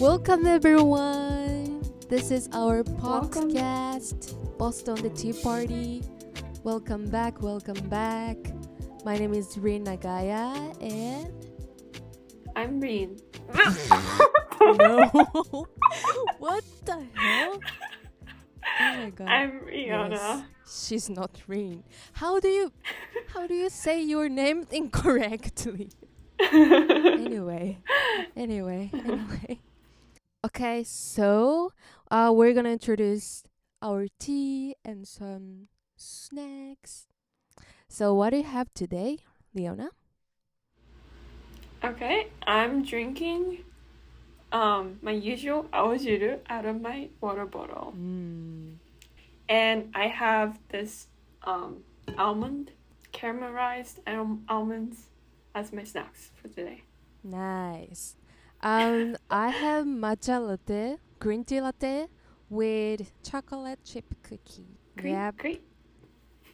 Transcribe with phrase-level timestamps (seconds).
[0.00, 1.82] Welcome everyone.
[2.08, 3.52] This is our Welcome.
[3.52, 6.02] podcast, Boston the Tea Party.
[6.64, 8.38] Welcome back, welcome back.
[9.04, 11.28] My name is Rin Nagaya and
[12.56, 13.20] I'm Reen.
[14.60, 15.04] no,
[16.38, 17.60] what the hell?
[18.80, 19.28] Oh my god.
[19.28, 20.12] I'm Riona.
[20.12, 21.84] Yes, she's not Rin.
[22.14, 22.72] How do you
[23.34, 25.90] how do you say your name incorrectly?
[26.40, 27.78] anyway,
[28.34, 29.60] anyway, anyway.
[30.42, 31.72] Okay, so
[32.10, 33.44] uh, we're gonna introduce
[33.82, 37.06] our tea and some snacks.
[37.88, 39.18] So, what do you have today,
[39.54, 39.88] Riona?
[41.84, 43.64] okay, I'm drinking
[44.52, 47.94] um my usual aojiru out of my water bottle.
[47.96, 48.76] Mm.
[49.48, 51.06] And I have this
[51.42, 51.84] um
[52.16, 52.70] almond
[53.12, 55.06] caramelized al- almonds
[55.54, 56.82] as my snacks for today.
[57.22, 58.16] Nice.
[58.62, 62.08] Um, I have matcha latte, green tea latte
[62.50, 64.76] with chocolate chip cookie.
[64.96, 65.36] Great, Yep.
[65.38, 65.62] great.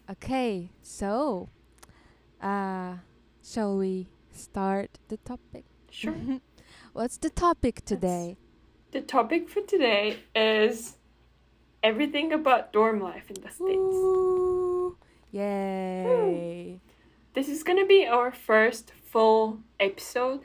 [0.08, 1.48] Okay, so,
[2.40, 2.98] uh,
[3.42, 5.64] shall we start the topic?
[5.90, 6.14] Sure.
[6.92, 8.36] What's the topic today?
[8.92, 10.96] The topic for today is
[11.82, 13.58] everything about dorm life in the States.
[13.60, 14.96] Ooh,
[15.32, 16.80] yay!
[17.34, 20.42] This is gonna be our first full episode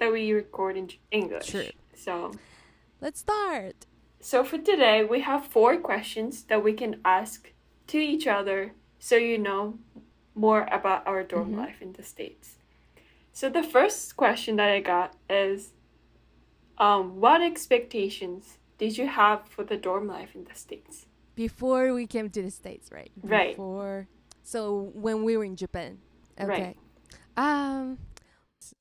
[0.00, 1.46] that we record in English.
[1.46, 1.70] True.
[1.94, 2.32] So,
[3.00, 3.86] Let's start.
[4.20, 7.52] so for today, we have four questions that we can ask
[7.88, 9.78] to each other, so you know
[10.34, 11.56] more about our dorm Mhm.
[11.64, 12.56] life in the states.
[13.32, 15.72] So the first question that I got is,
[16.78, 21.06] um, what expectations did you have for the dorm life in the states?
[21.34, 23.10] Before we came to the States, right?
[23.22, 23.50] Right.
[23.56, 24.08] Before,
[24.42, 25.98] so when we were in Japan.
[26.38, 26.48] Okay.
[26.48, 26.76] Right.
[27.36, 27.98] Um.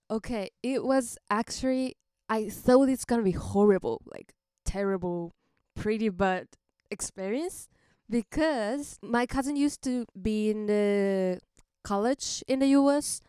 [0.09, 0.49] Okay.
[0.63, 1.95] It was actually
[2.29, 4.33] I thought it's gonna be horrible, like
[4.65, 5.33] terrible,
[5.75, 6.47] pretty bad
[6.91, 7.67] experience
[8.09, 11.39] because my cousin used to be in the
[11.83, 13.21] college in the U.S.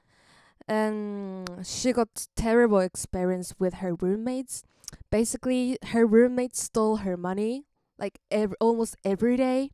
[0.69, 4.63] and she got terrible experience with her roommates.
[5.11, 7.67] Basically, her roommates stole her money
[7.99, 9.71] like ev- almost every day,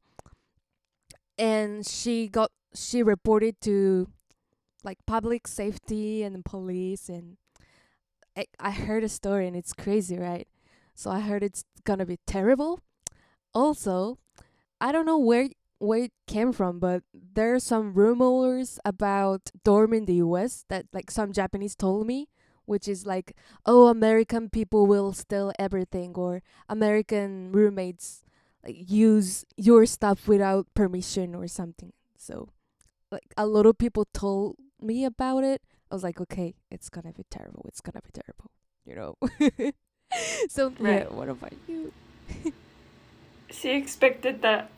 [1.38, 4.08] and she got she reported to
[4.86, 7.36] like public safety and police and
[8.36, 10.48] I, I heard a story and it's crazy right?
[10.94, 12.80] So i heard it's gonna be terrible.
[13.54, 14.18] Also
[14.80, 15.48] i don't know where
[15.78, 20.86] where it came from but there are some rumors about dorm in the us that
[20.92, 22.28] like some japanese told me
[22.66, 23.32] which is like
[23.64, 28.24] oh american people will steal everything or american roommates
[28.66, 31.92] like use your stuff without permission or something.
[32.18, 32.48] So
[33.10, 35.60] like a lot of people told me about it,
[35.90, 37.64] I was like, okay, it's gonna be terrible.
[37.68, 38.50] It's gonna be terrible,
[38.84, 39.16] you know.
[40.48, 41.92] so yeah, what about you?
[43.50, 44.70] She expected that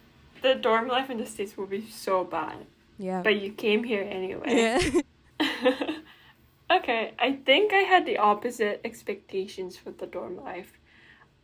[0.43, 2.67] the dorm life in the states would be so bad,
[2.99, 3.23] Yeah.
[3.23, 4.55] but you came here anyway.
[4.57, 5.01] yeah.
[6.71, 10.73] okay, I think I had the opposite expectations for the dorm life.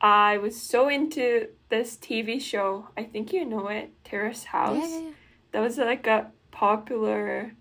[0.01, 2.89] I was so into this TV show.
[2.97, 4.77] I think you know it, Terrace House.
[4.77, 5.11] yeah, yeah, yeah.
[5.53, 7.53] That was like a popular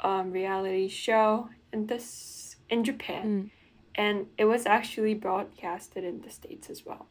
[0.00, 3.50] um, reality show in this in Japan, Mm.
[3.94, 7.06] and it was actually broadcasted in the states as well.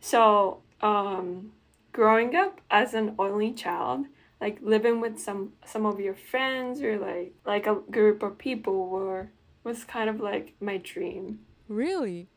[0.00, 1.52] So, um,
[1.92, 4.06] growing up as an only child,
[4.40, 8.88] like living with some some of your friends or like like a group of people
[8.88, 9.30] were
[9.64, 11.40] was kind of like my dream.
[11.68, 12.28] Really?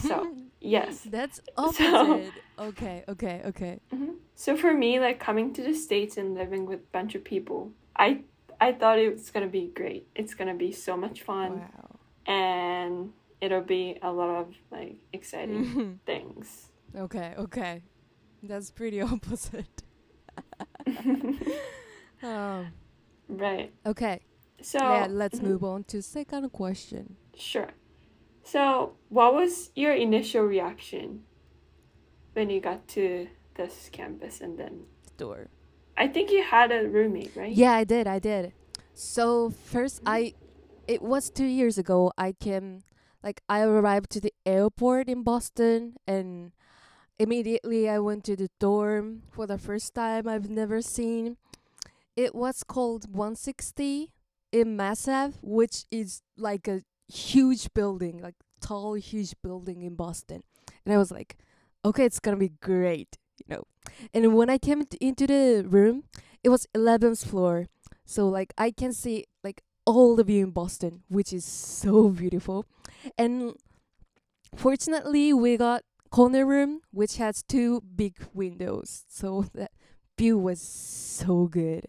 [0.00, 0.26] So,
[0.60, 1.02] Yes.
[1.08, 2.32] that's opposite.
[2.58, 3.80] okay, okay, okay.
[3.90, 7.22] hmm So for me, like coming to the states and living with a bunch of
[7.24, 8.24] people, I
[8.60, 10.08] I thought it was gonna be great.
[10.14, 11.98] It's gonna be so much fun, Wow.
[12.26, 16.68] and it'll be a lot of like exciting things.
[16.94, 17.82] okay, okay.
[18.42, 19.82] That's pretty opposite.
[22.22, 22.72] um,
[23.28, 23.72] right.
[23.84, 24.20] okay.
[24.62, 27.16] So yeah, let's mhm, move on to second question.
[27.36, 27.68] Sure.
[28.42, 31.24] So, what was your initial reaction
[32.32, 34.84] when you got to this campus, and then
[35.16, 35.48] Door.
[35.96, 37.52] I think you had a roommate, right?
[37.52, 38.06] Yeah, I did.
[38.06, 38.52] I did.
[38.94, 40.08] So first, Mhm.
[40.08, 40.34] I
[40.86, 42.12] it was two years ago.
[42.16, 42.84] I came,
[43.20, 46.52] like, I arrived to the airport in Boston, and
[47.18, 50.28] immediately I went to the dorm for the first time.
[50.28, 51.38] I've never seen.
[52.14, 54.12] It was called 160
[54.54, 56.82] Mass Ave, which is like a
[57.12, 60.42] huge building, like tall, huge building in Boston.
[60.84, 61.36] And I was like,
[61.84, 63.64] okay, it's gonna be great, you know.
[64.12, 66.04] And when I came into the room,
[66.42, 67.66] it was 11th floor
[68.04, 72.64] so like i can see like all the view in boston which is so beautiful
[73.18, 73.54] and
[74.54, 79.70] fortunately we got corner room which has two big windows, so that
[80.18, 81.84] view was so good.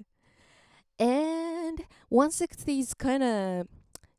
[0.99, 1.79] And
[2.09, 3.67] 160 is kind of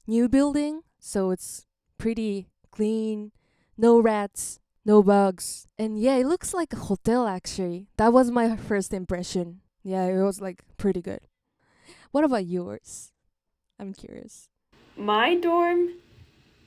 [0.07, 1.67] new building, so it's
[1.99, 3.33] pretty clean,
[3.77, 5.69] no rats, no bugs.
[5.79, 7.89] And yeah, it looks like a hotel actually.
[7.99, 9.63] That was my first impression.
[9.85, 11.21] Yeah, it was like pretty good.
[12.13, 13.13] What about yours?
[13.79, 14.49] I'm curious.
[14.99, 15.95] My dorm,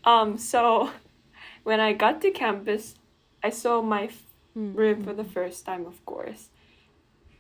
[0.06, 0.92] um, so
[1.64, 2.96] when I got to campus,
[3.44, 4.24] I saw my f-
[4.58, 6.50] Mm, room for mm, the first time, of course.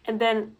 [0.05, 0.57] And then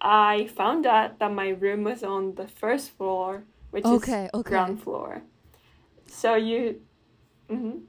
[0.00, 4.44] I found out that my room was on the first floor, which Okay, is okay.
[4.44, 5.22] ground floor.
[6.06, 6.82] So you,
[7.50, 7.80] hmm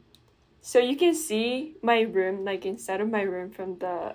[0.70, 4.14] so you can see my room, like inside of my room from the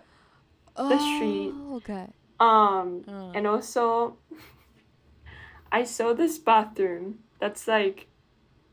[0.77, 1.51] the street.
[1.53, 2.07] Oh, okay.
[2.39, 4.17] um, Uh, and also
[5.73, 8.07] I saw this bathroom that's like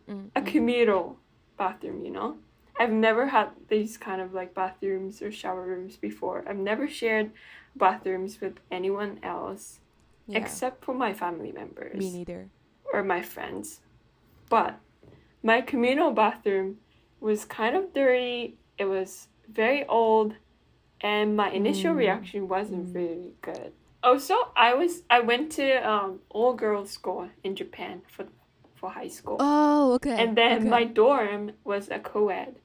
[0.07, 0.45] mm, a mm.
[0.45, 1.18] communal
[1.57, 2.38] bathroom, you know?
[2.80, 6.44] I've never had these kind of like bathrooms or shower rooms before.
[6.48, 7.31] I've never shared
[7.75, 9.80] bathrooms with anyone else
[10.28, 12.50] Yeah, except for my family members me neither.
[12.94, 13.81] or my friends.
[14.50, 14.80] But
[15.44, 16.78] my communal bathroom
[17.21, 18.57] was kind of dirty.
[18.79, 20.35] It was very old
[21.01, 22.95] and my initial Mm, reaction wasn't mm.
[22.95, 23.73] really good.
[24.03, 28.27] Also, I was I went to um all girls school in Japan for
[28.75, 29.38] for high school.
[29.39, 30.15] Oh, okay.
[30.18, 30.69] And then okay.
[30.69, 32.57] my dorm was a co-ed.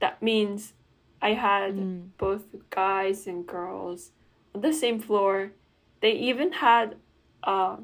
[0.00, 0.74] That means
[1.22, 2.10] I had Mm.
[2.18, 4.12] both guys and girls
[4.54, 5.52] on the same floor.
[6.00, 6.96] They even had
[7.44, 7.78] a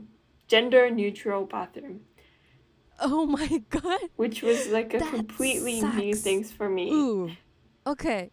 [0.48, 2.05] gender neutral bathroom,
[3.00, 4.00] Oh my god.
[4.16, 6.22] which was like a That completely new sucks.
[6.24, 6.90] things for me.
[6.92, 7.30] Ooh.
[7.86, 8.30] Okay.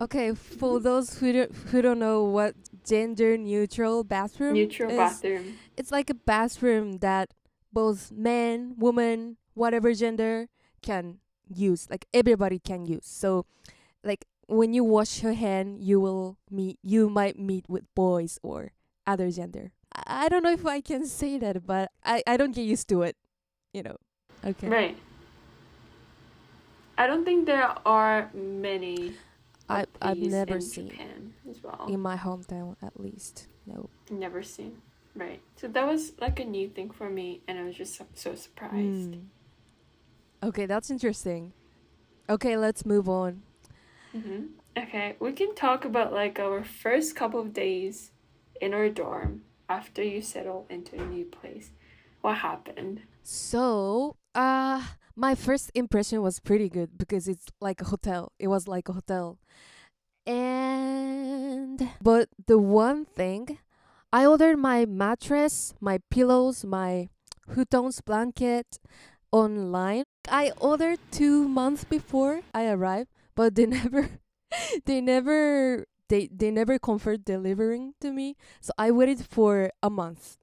[0.00, 2.54] Okay, for those who don't, who don't know what
[2.86, 5.58] gender neutral bathroom Neutral is, bathroom.
[5.76, 7.34] it's like a bathroom that
[7.72, 10.48] both men, woman, whatever gender
[10.80, 11.18] can
[11.52, 11.86] use.
[11.90, 13.04] Like everybody can use.
[13.04, 13.44] So
[14.02, 18.72] like when you wash your hand, you will meet you might meet with boys or
[19.06, 19.72] other gender.
[19.92, 22.88] I I don't know if I can say that, but I I don't get used
[22.88, 23.16] to it,
[23.72, 23.96] you know.
[24.44, 24.68] Okay.
[24.68, 24.96] Right.
[26.98, 29.14] I don't think there are many.
[29.68, 31.86] I I've never in seen Japan as well.
[31.88, 33.46] in my hometown at least.
[33.66, 33.88] No.
[34.10, 34.76] Never seen.
[35.14, 35.40] Right.
[35.56, 38.34] So that was like a new thing for me, and I was just so, so
[38.34, 38.74] surprised.
[39.12, 39.24] Mm.
[40.42, 41.52] Okay, that's interesting.
[42.28, 43.42] Okay, let's move on.
[44.12, 44.46] hmm
[44.78, 48.12] Okay, we can talk about like our first couple of days
[48.60, 51.70] in our dorm after you settle into a new place.
[52.20, 53.02] What happened?
[53.22, 54.82] So, uh,
[55.14, 58.32] my first impression was pretty good because it's like a hotel.
[58.38, 59.38] It was like a hotel.
[60.26, 63.58] And, but the one thing,
[64.12, 67.08] I ordered my mattress, my pillows, my
[67.48, 68.78] futons blanket
[69.32, 70.04] online.
[70.28, 74.10] I ordered two months before I arrived, but they never,
[74.84, 78.36] they never, they, they never confirmed delivering to me.
[78.60, 80.39] So I waited for a month.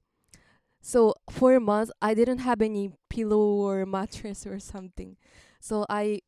[0.80, 5.16] So for a month, I didn't have any pillow or mattress or something.
[5.60, 6.20] So I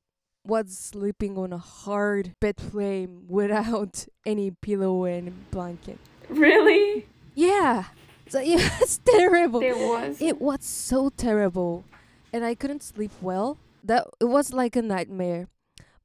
[0.44, 5.99] was sleeping on a hard bed frame without any pillow and blanket.
[6.29, 7.06] Really?
[7.35, 7.85] Yeah.
[8.29, 9.61] So it was terrible.
[9.61, 10.20] There was.
[10.20, 11.85] It was so terrible.
[12.32, 13.59] And I couldn't sleep well.
[13.83, 15.49] That it was like a nightmare.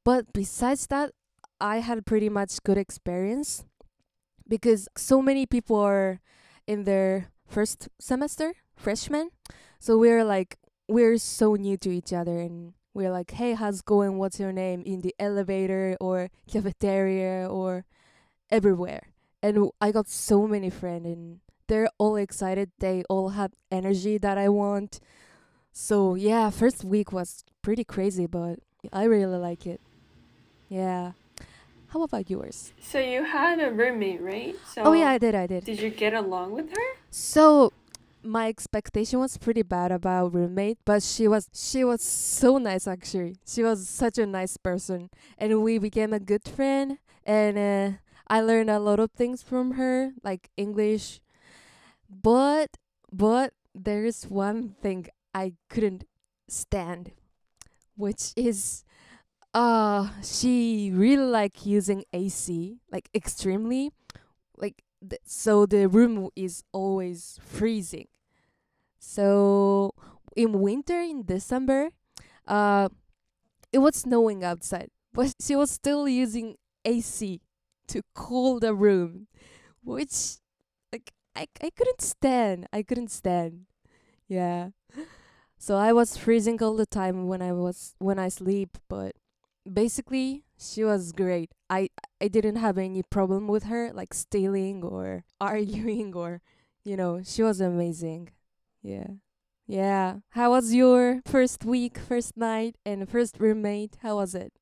[0.04, 1.12] But besides that,
[1.60, 3.64] I had pretty much good experience
[4.48, 6.20] because so many people are
[6.66, 9.30] in their first semester, freshman
[9.78, 14.18] So we're like we're so new to each other and we're like, "Hey, how's going?
[14.18, 17.84] What's your name?" in the elevator or cafeteria or
[18.50, 19.12] everywhere.
[19.42, 22.70] And I got so many friends and they're all excited.
[22.78, 25.00] They all have energy that I want.
[25.72, 28.60] So yeah, first week was pretty crazy, but
[28.92, 29.80] I really like it.
[30.68, 31.12] Yeah.
[31.96, 32.74] How about yours?
[32.78, 34.54] So you had a roommate, right?
[34.70, 35.34] So oh yeah, I did.
[35.34, 35.64] I did.
[35.64, 36.86] Did you get along with her?
[37.08, 37.72] So
[38.22, 43.36] my expectation was pretty bad about roommate, but she was she was so nice actually.
[43.46, 46.98] She was such a nice person, and we became a good friend.
[47.24, 47.96] And uh,
[48.28, 51.22] I learned a lot of things from her, like English.
[52.10, 52.76] But
[53.10, 56.04] but there is one thing I couldn't
[56.46, 57.12] stand,
[57.96, 58.84] which is
[59.56, 63.90] uh she really like using AC like extremely.
[64.56, 68.08] Like th- so the room is always freezing.
[68.98, 69.94] So
[70.36, 71.90] in winter in december
[72.46, 72.88] uh
[73.72, 77.40] it was snowing outside but she was still using ac
[77.88, 79.28] to cool the room
[79.84, 80.38] which
[80.92, 83.66] like i i couldn't stand i couldn't stand.
[84.28, 84.70] Yeah.
[85.58, 89.16] So i was freezing all the time when i was when i sleep but
[89.72, 91.52] basically she was great.
[91.70, 96.42] I I didn't have any problem with her like stealing or arguing or
[96.84, 98.30] you know, she was amazing.
[98.82, 99.08] Yeah.
[99.66, 100.20] Yeah.
[100.30, 103.98] How was your first week, first night and first roommate?
[104.02, 104.52] How was it?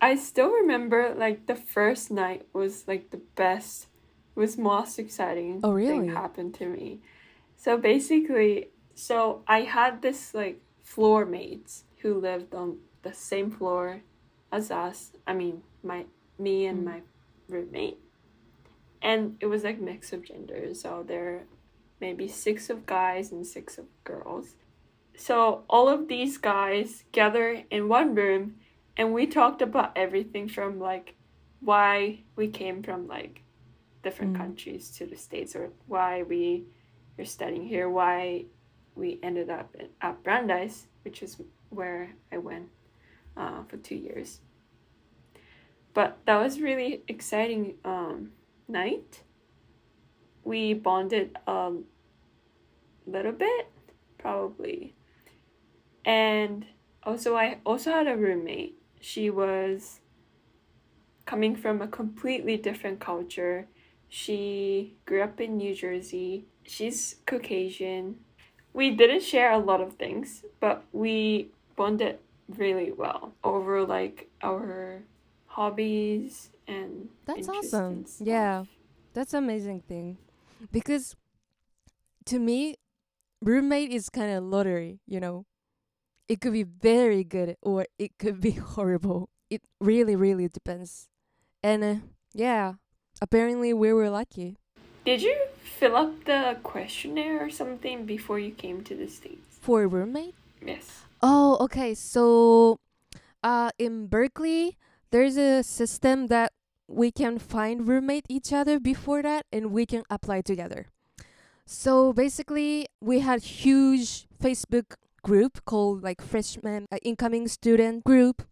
[0.00, 3.88] I still remember like the first night was like the best
[4.34, 5.86] was most exciting Oh, really?
[5.86, 7.00] thing happened to me.
[7.56, 14.02] So basically, so I had this like floor mates who lived on the same floor
[14.52, 15.12] as us.
[15.26, 16.04] I mean, my
[16.38, 16.84] me and Mm.
[16.84, 17.02] my
[17.48, 17.98] roommate,
[19.00, 20.82] and it was like mix of genders.
[20.82, 21.46] So there,
[22.00, 24.56] maybe six of guys and six of girls.
[25.16, 28.60] So all of these guys gather in one room,
[28.96, 31.14] and we talked about everything from like
[31.60, 33.42] why we came from like
[34.02, 34.38] different Mm.
[34.38, 36.66] countries to the states, or why we
[37.18, 38.46] are studying here, why
[38.94, 41.40] we ended up at Brandeis, which is
[41.70, 42.68] where I went
[43.36, 44.40] uh, for two years.
[45.94, 48.32] But that was really exciting um,
[48.68, 49.22] night.
[50.44, 51.72] We bonded a
[53.06, 53.70] little bit,
[54.18, 54.94] probably,
[56.04, 56.66] and
[57.04, 58.76] also I also had a roommate.
[59.00, 60.00] She was
[61.26, 63.68] coming from a completely different culture.
[64.08, 66.46] She grew up in New Jersey.
[66.64, 68.16] She's Caucasian.
[68.72, 72.18] We didn't share a lot of things, but we bonded
[72.58, 75.02] really well over like our
[75.46, 78.04] hobbies and That's awesome.
[78.06, 78.12] and.
[78.20, 78.64] Yeah.
[79.14, 80.18] That's amazing thing.
[80.70, 81.16] Because
[82.26, 82.76] to me,
[83.42, 85.44] roommate is kind of lottery, you know.
[86.28, 89.28] It could be very good or it could be horrible.
[89.50, 91.08] It really really depends.
[91.62, 91.94] And uh,
[92.32, 92.74] yeah,
[93.20, 94.56] apparently we were lucky.
[95.04, 99.58] Did you fill up the questionnaire or something before you came to the States?
[99.60, 100.34] For a roommate?
[100.64, 101.02] Yes.
[101.22, 101.94] Oh, okay.
[101.94, 102.80] So,
[103.42, 104.76] uh, in Berklee,
[105.10, 106.52] there's a system that
[106.88, 110.86] we can find roommate each other before that, and we can apply together.
[111.64, 118.42] So basically, we had huge Facebook group called like freshman uh, incoming student group,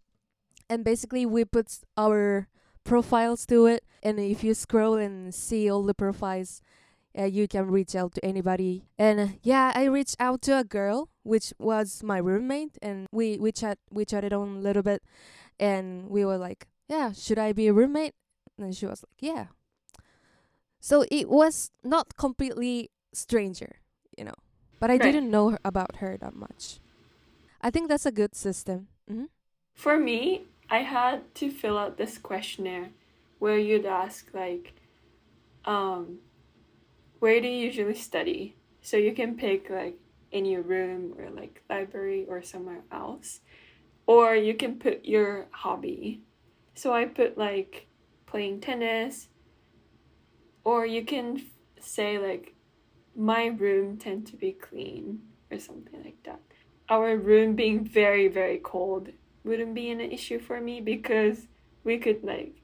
[0.69, 2.47] and basically we put our
[2.83, 3.83] profiles to it.
[4.01, 6.61] And if you scroll and see all the profiles,
[7.17, 8.87] uh, you can reach out to anybody.
[8.97, 13.37] And uh, yeah, I reached out to a girl which was my roommate, and we
[13.37, 15.03] we chat we chatted on a little bit,
[15.59, 18.13] and we were like, yeah, should I be a roommate?
[18.57, 19.47] And she was like, yeah.
[20.79, 23.77] So it was not completely stranger,
[24.17, 24.33] you know,
[24.79, 25.03] but I Right.
[25.03, 26.79] didn't know her, about her that much.
[27.61, 28.87] I think that's a good system.
[29.07, 29.25] hmm
[29.73, 32.89] For me, I had to fill out this questionnaire
[33.39, 34.73] where you'd ask like,
[35.65, 36.19] um,
[37.21, 38.55] where do you usually study?
[38.81, 39.95] So you can pick like
[40.31, 43.41] in your room or like library or somewhere else,
[44.07, 46.23] or you can put your hobby.
[46.73, 47.85] So I put like
[48.25, 49.27] playing tennis,
[50.63, 51.45] or you can
[51.79, 52.55] say like,
[53.15, 55.19] my room tend to be clean
[55.51, 56.39] or something like that.
[56.89, 59.09] Our room being very very cold
[59.43, 61.45] wouldn't be an issue for me because
[61.83, 62.55] we could like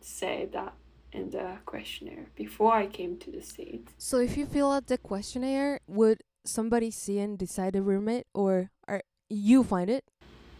[0.00, 0.72] say that
[1.12, 3.92] in the questionnaire before I came to the States.
[3.98, 8.70] So if you fill out the questionnaire, would somebody see and decide a roommate, or
[8.88, 10.04] are you find it?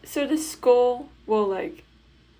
[0.05, 1.85] So the school will like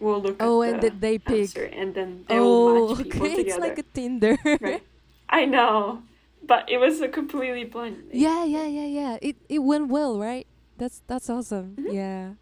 [0.01, 1.51] will look Oh, at and the they pick?
[1.57, 4.37] and then they will Oh, match people okay, it's like a Tinder.
[4.61, 4.83] right.
[5.29, 6.03] I know,
[6.47, 8.11] but it was a completely blind.
[8.11, 8.21] thing.
[8.21, 9.19] Yeah, yeah, yeah, yeah.
[9.23, 10.47] It it went well, right?
[10.77, 11.77] That's that's awesome.
[11.79, 11.95] Mhm.
[11.95, 12.35] Yeah.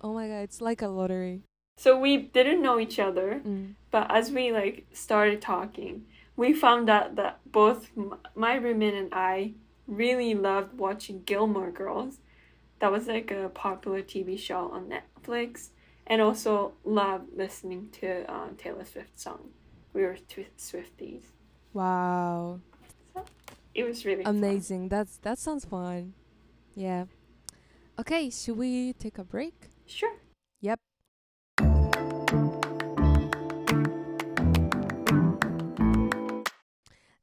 [0.00, 1.42] Oh my god, it's like a lottery.
[1.76, 3.74] So we didn't know each other, Mm.
[3.90, 7.90] but as we like started talking, we found out that both
[8.34, 9.54] my roommate and I
[9.86, 12.20] really loved watching Gilmore Girls.
[12.78, 15.70] That was like a popular TV show on Netflix,
[16.06, 19.50] and also loved listening to uh, Taylor Swift song.
[19.92, 21.22] We were tw- Swifties.
[21.72, 22.60] Wow.
[23.74, 24.36] It was really fun.
[24.36, 24.88] Amazing.
[24.88, 26.14] That's that sounds fun.
[26.76, 27.06] Yeah.
[27.98, 29.54] Okay, should we take a break?
[29.86, 30.14] Sure.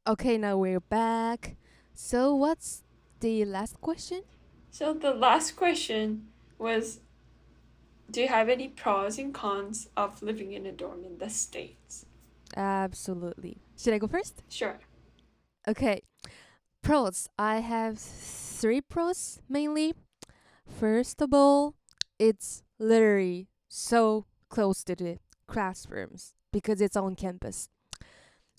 [0.08, 1.58] Okay, now we're back.
[1.93, 2.81] So what's
[3.20, 4.24] the last question?
[4.72, 7.01] So the last question was
[8.10, 12.08] Do you have any pros and cons of living in a dorm in the States?
[12.58, 13.58] Absolutely.
[13.77, 14.41] Should I go first?
[14.50, 14.79] Sure.
[15.67, 16.01] Okay.
[16.81, 17.27] Pros.
[17.38, 19.93] I have three pros mainly.
[20.65, 21.75] First of all,
[22.17, 27.70] it's literally so close to the classrooms because it's on campus.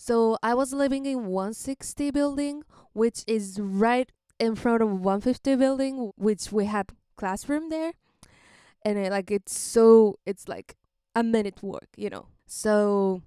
[0.05, 6.11] So I was living in 160 building, which is right in front of 150 building,
[6.17, 7.93] which we had classroom there,
[8.83, 10.75] and it, like it's so it's like
[11.15, 12.27] a minute walk, you know.
[12.45, 13.21] So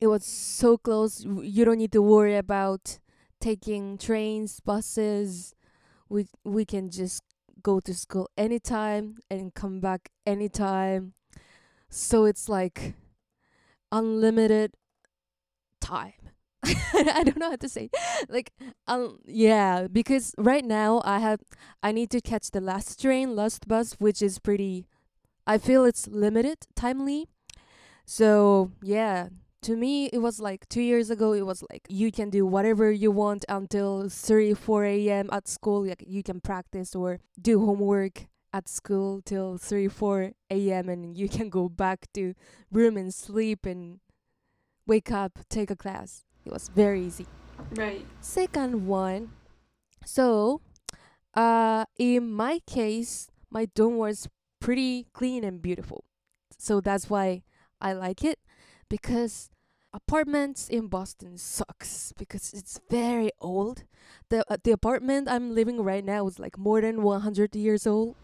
[0.00, 1.24] it was so close.
[1.24, 2.98] You don't need to worry about
[3.40, 5.54] taking trains, buses.
[6.08, 7.22] We we can just
[7.62, 11.12] go to school anytime and come back anytime.
[11.90, 12.94] So it's like
[13.92, 14.72] unlimited
[15.82, 16.14] time.
[16.64, 17.90] I don't know how to say.
[18.28, 18.52] Like
[18.86, 21.40] um yeah, because right now I have
[21.82, 24.86] I need to catch the last train, last bus, which is pretty
[25.46, 27.26] I feel it's limited timely.
[28.06, 29.28] So yeah,
[29.62, 32.92] to me it was like two years ago it was like you can do whatever
[32.92, 35.84] you want until three, four AM at school.
[35.84, 41.28] Like you can practice or do homework at school till three, four AM and you
[41.28, 42.34] can go back to
[42.70, 43.98] room and sleep and
[44.92, 46.24] wake up, take a class.
[46.44, 47.26] It was very easy.
[47.76, 48.04] Right.
[48.20, 49.32] Second one,
[50.04, 50.60] so
[51.34, 54.28] uh in my case, my dorm was
[54.60, 56.04] pretty clean and beautiful.
[56.58, 57.42] So that's why
[57.80, 58.38] I like it
[58.90, 59.48] because
[59.94, 63.84] apartments in Boston sucks because it's very old.
[64.28, 68.14] The uh, the apartment I'm living right now is like more than 100 years old,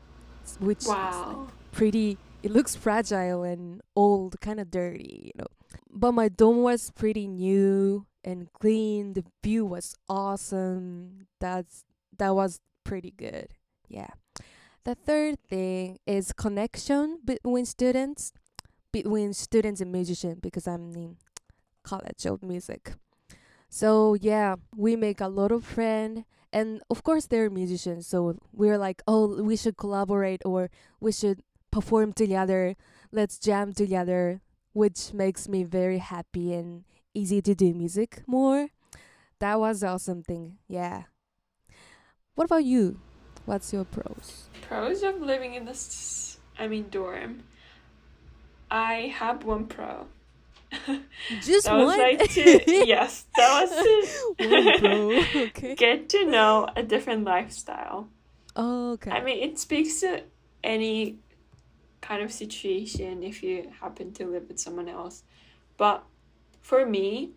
[0.60, 5.52] which is like pretty it looks fragile and old, kind of dirty, you know.
[5.98, 9.14] But my dorm was pretty new and clean.
[9.14, 11.26] The view was awesome.
[11.40, 11.82] That's
[12.16, 13.48] that was pretty good.
[13.88, 14.10] Yeah.
[14.84, 18.32] The third thing is connection between students,
[18.92, 21.16] between students and musicians because I'm in
[21.82, 22.92] college of music.
[23.68, 28.78] So yeah, we make a lot of friends and of course they're musicians so we're
[28.78, 32.74] like oh we should collaborate or we should perform together
[33.12, 34.40] let's jam together
[34.78, 38.68] which makes me very happy and easy to do music more.
[39.40, 41.02] That was awesome thing yeah.
[42.36, 43.00] What about you?
[43.44, 44.50] What's your pros?
[44.62, 47.42] Pros of living in this, I mean, dorm.
[48.70, 50.06] I have one pro.
[51.40, 51.98] just that one?
[51.98, 53.70] like to, yes, that was
[54.38, 55.74] to one pro okay.
[55.74, 58.06] get to know a different lifestyle.
[58.54, 59.10] oh, okay.
[59.10, 60.22] I mean, it speaks to
[60.62, 61.18] any
[62.00, 65.22] kind of situation if you happen to live with someone else.
[65.76, 66.04] But
[66.60, 67.32] for me,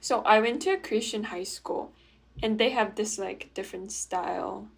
[0.00, 1.92] so I went to a Christian high school
[2.42, 4.68] and they have this like different style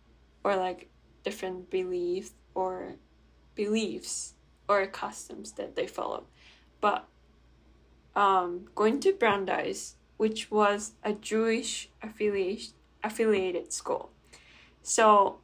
[0.42, 0.88] or like
[1.22, 2.96] different beliefs or
[3.54, 4.34] beliefs
[4.68, 6.24] or customs that they follow.
[6.80, 7.06] But
[8.14, 14.10] um, going to Brandeis, which was a Jewish affiliation affiliated school.
[14.82, 15.38] So,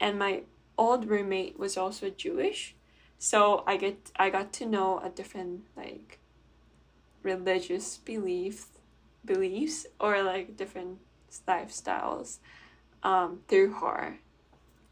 [0.00, 0.42] and my
[0.76, 2.74] old roommate was also Jewish,
[3.18, 6.18] so I get I got to know a different like
[7.22, 8.66] religious belief
[9.24, 10.98] beliefs or like different
[11.46, 12.38] lifestyles
[13.02, 14.18] um, through her,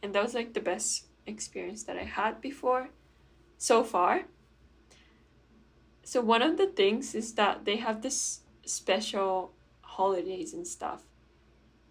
[0.03, 2.91] and that was like the best experience that I had before
[3.59, 4.25] so far.
[6.03, 11.03] So one of the things is that they have this special holidays and stuff.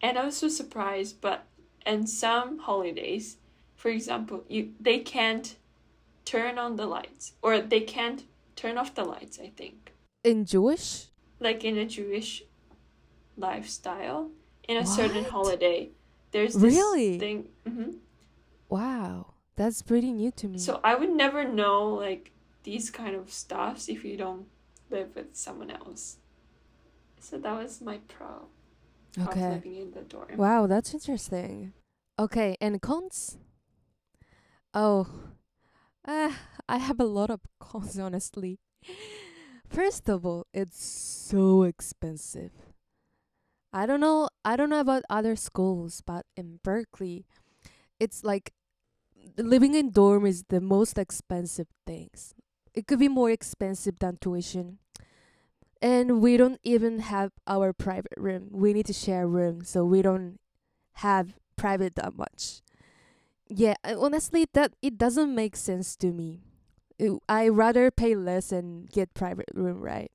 [0.01, 1.45] And I was so surprised, but
[1.85, 3.37] in some holidays,
[3.81, 5.47] for example, you they can't
[6.25, 8.21] turn on the lights or they can't
[8.61, 9.77] turn off the lights, I think.
[10.31, 10.87] in jewish
[11.47, 12.31] Like in a Jewish
[13.37, 14.21] lifestyle,
[14.67, 15.79] in a certain holiday,
[16.33, 17.11] there's this Really?
[17.23, 17.37] thing.
[17.67, 17.91] hmm
[18.69, 19.13] wow
[19.55, 22.31] that's pretty new to me So I would never know like
[22.69, 24.45] these kind of stuffs if you don't
[24.95, 26.17] live with someone else.
[27.27, 28.33] So that was my pro
[29.27, 30.37] okay living in the dorm.
[30.37, 31.73] Wow, that's interesting.
[32.25, 33.37] Okay, and cons?
[34.73, 35.07] Oh,
[36.05, 36.33] uh,
[36.67, 38.59] I have a lot of cons, honestly.
[39.67, 42.51] First of all, it's so expensive.
[43.71, 44.29] I don't know.
[44.43, 47.25] I don't know about other schools, but in Berklee,
[47.99, 48.53] it's like
[49.37, 52.35] living in dorm is the most expensive things.
[52.73, 54.79] It could be more expensive than tuition.
[55.81, 58.49] And we don't even have our private room.
[58.51, 60.39] We need to share room, so we don't
[60.95, 62.61] have private that much.
[63.49, 66.41] Yeah, honestly, that it doesn't make sense to me.
[67.29, 70.11] I rather pay less and get private room, right?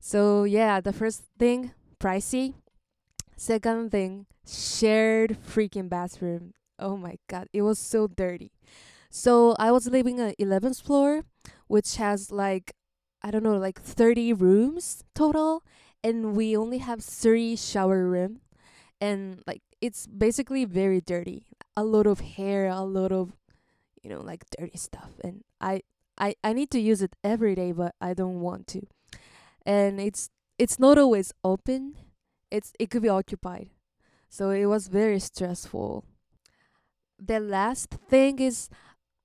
[0.00, 2.54] So yeah, the first thing, pricey.
[3.36, 6.54] Second thing, shared freaking bathroom.
[6.78, 8.52] Oh my god, it was so dirty.
[9.10, 11.24] So I was living on 11th floor,
[11.68, 12.74] which has like
[13.22, 15.64] I don't know, like 30 rooms total,
[16.04, 18.40] and we only have three shower room,
[19.00, 21.47] and like it's basically very dirty.
[21.78, 23.38] A lot of hair, a lot of
[24.02, 25.82] you know, like dirty stuff, and I
[26.18, 28.82] I I need to use it every day, but I don't want to.
[29.64, 31.94] And it's it's not always open.
[32.50, 33.70] It's it could be occupied.
[34.28, 36.04] So it was very stressful.
[37.18, 38.68] The last thing is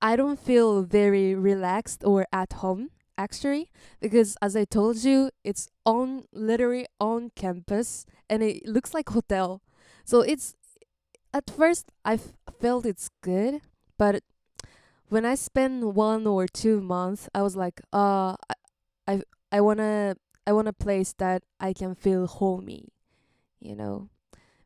[0.00, 5.68] I don't feel very relaxed or at home actually because as I told you, it's
[5.86, 9.62] on literally on campus and it looks like hotel.
[10.04, 10.54] So it's
[11.34, 12.18] at first I
[12.60, 13.60] felt it's good,
[13.98, 14.22] but
[15.08, 18.54] when I spend one or two months, I was like, uh, I,
[19.06, 20.16] I, I wanna,
[20.46, 22.88] I want a place that I can feel homey,
[23.60, 24.08] you know,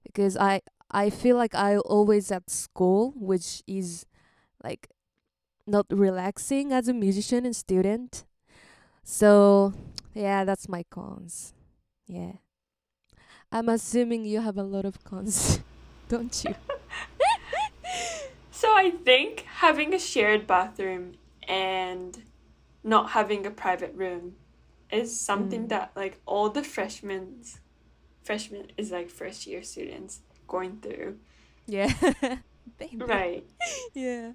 [0.04, 4.06] because I, I feel like I always at school, which is
[4.62, 4.88] like
[5.66, 8.24] not relaxing as a musician and student.
[9.04, 9.72] So
[10.14, 11.54] yeah, that's my cons.
[12.06, 12.32] Yeah.
[13.50, 15.60] I'm assuming you have a lot of cons,
[16.08, 16.54] don't you?
[18.50, 21.12] So I think having a shared bathroom
[21.46, 22.20] and
[22.82, 24.34] not having a private room
[24.90, 25.68] is something Mm.
[25.68, 27.42] that like all the freshmen
[28.24, 31.18] freshmen is like first year students going through.
[31.66, 31.92] Yeah.
[32.96, 33.44] Right.
[33.94, 34.32] Yeah.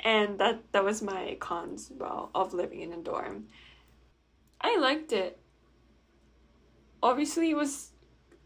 [0.00, 3.48] And that that was my cons as well of living in a dorm.
[4.60, 5.38] I liked it.
[7.02, 7.91] Obviously it was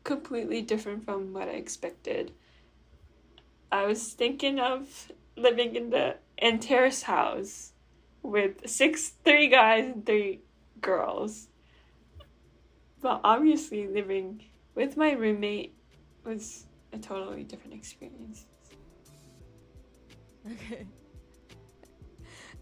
[0.07, 2.33] completely different from what I expected.
[3.71, 7.73] I was thinking of living in the in terrace house
[8.23, 10.41] with six three guys and three
[10.81, 11.49] girls.
[13.03, 14.43] But obviously living
[14.75, 15.75] with my roommate
[16.25, 18.47] was a totally different experience.
[20.47, 20.87] Okay.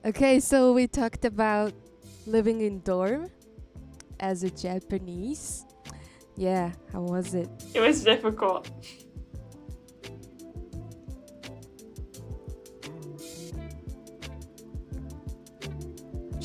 [0.06, 1.72] Okay, so we talked about
[2.26, 3.30] living in dorm
[4.20, 5.64] as a Japanese.
[6.36, 7.48] Yeah, how was it?
[7.74, 8.68] It was difficult.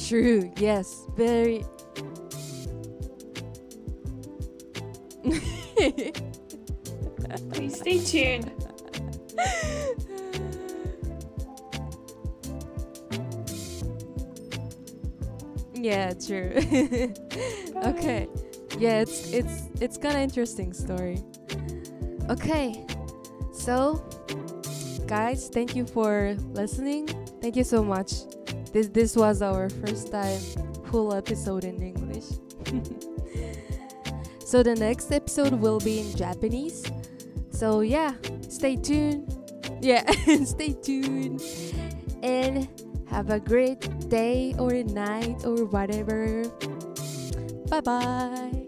[0.08, 0.52] True.
[0.58, 1.64] Yes, very.
[7.52, 8.52] Please stay tuned.
[15.74, 16.54] yeah, true.
[17.86, 18.28] okay.
[18.80, 21.20] Yeah, it's it's it's kind of interesting story.
[22.30, 22.86] Okay.
[23.52, 24.02] So,
[25.06, 27.08] guys, thank you for listening.
[27.42, 28.24] Thank you so much.
[28.72, 30.40] This this was our first time
[30.88, 32.26] full episode in English.
[34.46, 36.86] so the next episode will be in Japanese.
[37.52, 38.14] So yeah,
[38.48, 39.28] stay tuned.
[39.82, 40.10] Yeah,
[40.46, 41.44] stay tuned.
[42.24, 42.68] And
[43.12, 46.48] have a great day or night or whatever.
[47.70, 48.59] Bye bye.